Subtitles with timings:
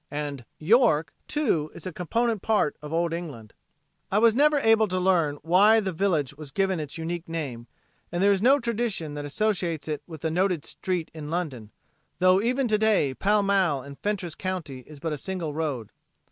[0.09, 3.53] And "York" too is a component part of old England.
[4.11, 7.67] I was never able to learn why the village was given its unique name
[8.11, 11.69] and there is no tradition that associates it with the noted street in London,
[12.17, 15.91] though even to day Pall Mall in Fentress county is but a single road.